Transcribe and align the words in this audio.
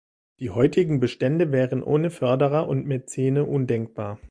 Die 0.39 0.49
heutigen 0.49 0.99
Bestände 0.99 1.51
wären 1.51 1.83
ohne 1.83 2.09
Förderer 2.09 2.67
und 2.67 2.87
Mäzene 2.87 3.45
undenkbar. 3.45 4.19